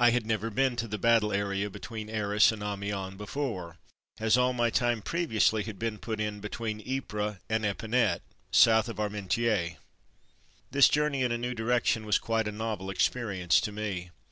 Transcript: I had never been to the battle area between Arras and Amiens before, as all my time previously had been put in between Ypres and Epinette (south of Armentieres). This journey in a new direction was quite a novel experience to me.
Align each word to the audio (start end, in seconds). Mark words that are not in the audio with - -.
I 0.00 0.10
had 0.10 0.26
never 0.26 0.50
been 0.50 0.74
to 0.74 0.88
the 0.88 0.98
battle 0.98 1.32
area 1.32 1.70
between 1.70 2.10
Arras 2.10 2.50
and 2.50 2.60
Amiens 2.60 3.14
before, 3.14 3.78
as 4.18 4.36
all 4.36 4.52
my 4.52 4.68
time 4.68 5.00
previously 5.00 5.62
had 5.62 5.78
been 5.78 5.96
put 5.98 6.18
in 6.20 6.40
between 6.40 6.80
Ypres 6.82 7.36
and 7.48 7.64
Epinette 7.64 8.22
(south 8.50 8.88
of 8.88 8.96
Armentieres). 8.98 9.76
This 10.72 10.88
journey 10.88 11.22
in 11.22 11.30
a 11.30 11.38
new 11.38 11.54
direction 11.54 12.04
was 12.04 12.18
quite 12.18 12.48
a 12.48 12.50
novel 12.50 12.90
experience 12.90 13.60
to 13.60 13.70
me. 13.70 14.10